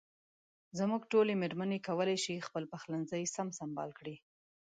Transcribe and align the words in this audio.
زموږ 0.79 1.01
ټولې 1.11 1.33
مېرمنې 1.41 1.79
کولای 1.87 2.17
شي 2.23 2.45
خپل 2.47 2.63
پخلنځي 2.73 3.23
سم 3.35 3.47
سنبال 3.59 3.89
کړي. 3.99 4.15